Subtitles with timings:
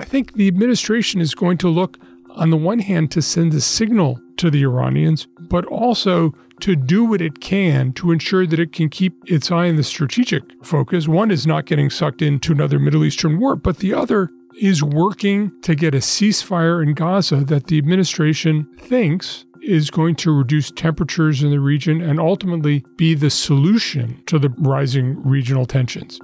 [0.00, 1.98] I think the administration is going to look,
[2.30, 7.04] on the one hand, to send a signal to the Iranians, but also to do
[7.04, 11.06] what it can to ensure that it can keep its eye on the strategic focus.
[11.06, 15.52] One is not getting sucked into another Middle Eastern war, but the other is working
[15.62, 21.42] to get a ceasefire in Gaza that the administration thinks is going to reduce temperatures
[21.42, 26.18] in the region and ultimately be the solution to the rising regional tensions.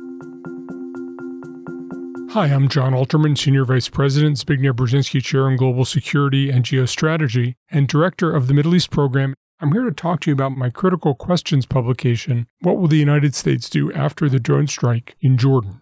[2.37, 7.55] Hi, I'm Jon Alterman, Senior Vice President, Zbigniew Brzezinski Chair in Global Security and Geostrategy,
[7.71, 9.33] and Director of the Middle East Program.
[9.59, 13.35] I'm here to talk to you about my Critical Questions publication What Will the United
[13.35, 15.81] States Do After the Drone Strike in Jordan?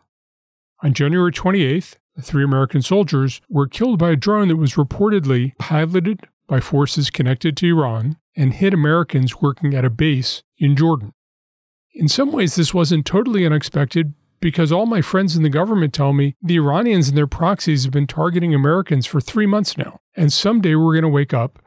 [0.80, 6.20] On January 28th, three American soldiers were killed by a drone that was reportedly piloted
[6.46, 11.14] by forces connected to Iran and hit Americans working at a base in Jordan.
[11.94, 16.12] In some ways, this wasn't totally unexpected because all my friends in the government tell
[16.12, 20.00] me the Iranians and their proxies have been targeting Americans for three months now.
[20.16, 21.58] And someday we're going to wake up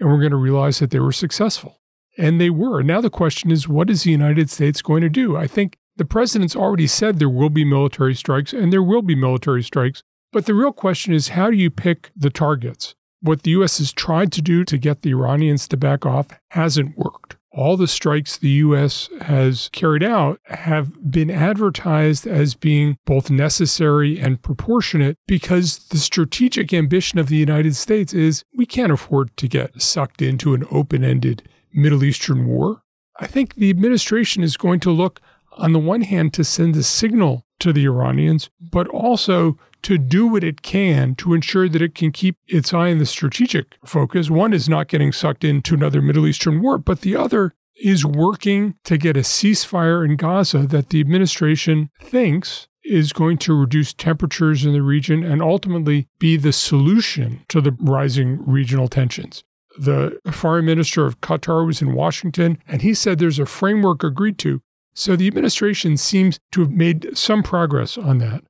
[0.00, 1.80] and we're going to realize that they were successful.
[2.18, 2.82] And they were.
[2.82, 5.36] Now the question is, what is the United States going to do?
[5.36, 9.14] I think the president's already said there will be military strikes, and there will be
[9.14, 10.02] military strikes.
[10.32, 12.94] But the real question is, how do you pick the targets?
[13.20, 13.78] What the U.S.
[13.78, 17.36] has tried to do to get the Iranians to back off hasn't worked.
[17.54, 19.10] All the strikes the U.S.
[19.20, 26.72] has carried out have been advertised as being both necessary and proportionate because the strategic
[26.72, 31.04] ambition of the United States is we can't afford to get sucked into an open
[31.04, 32.82] ended Middle Eastern war.
[33.20, 35.20] I think the administration is going to look
[35.58, 40.26] on the one hand, to send a signal to the Iranians, but also to do
[40.26, 44.30] what it can to ensure that it can keep its eye on the strategic focus.
[44.30, 48.74] One is not getting sucked into another Middle Eastern war, but the other is working
[48.84, 54.64] to get a ceasefire in Gaza that the administration thinks is going to reduce temperatures
[54.64, 59.44] in the region and ultimately be the solution to the rising regional tensions.
[59.78, 64.38] The foreign minister of Qatar was in Washington, and he said there's a framework agreed
[64.38, 64.60] to
[64.94, 68.42] so the administration seems to have made some progress on that.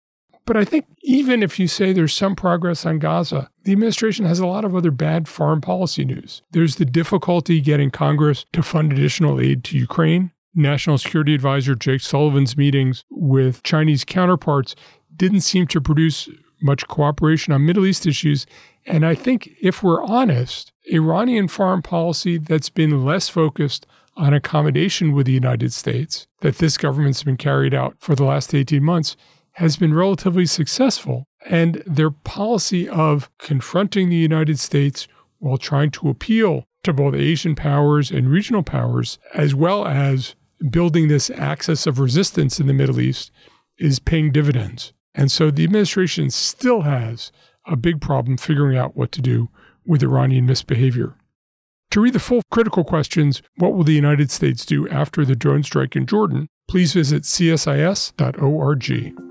[0.44, 4.40] But I think even if you say there's some progress on Gaza, the administration has
[4.40, 6.42] a lot of other bad foreign policy news.
[6.50, 10.32] There's the difficulty getting Congress to fund additional aid to Ukraine.
[10.54, 14.74] National Security Advisor Jake Sullivan's meetings with Chinese counterparts
[15.16, 16.28] didn't seem to produce
[16.60, 18.46] much cooperation on Middle East issues.
[18.86, 23.86] And I think if we're honest, Iranian foreign policy that's been less focused
[24.16, 28.54] on accommodation with the United States that this government's been carried out for the last
[28.54, 29.16] 18 months
[29.52, 31.26] has been relatively successful.
[31.48, 35.08] And their policy of confronting the United States
[35.38, 40.34] while trying to appeal to both Asian powers and regional powers, as well as
[40.70, 43.30] building this axis of resistance in the Middle East,
[43.78, 44.92] is paying dividends.
[45.14, 47.32] And so the administration still has
[47.66, 49.48] a big problem figuring out what to do
[49.84, 51.16] with Iranian misbehavior.
[51.92, 55.62] To read the full critical questions, what will the United States do after the drone
[55.62, 56.48] strike in Jordan?
[56.66, 59.21] Please visit csis.org.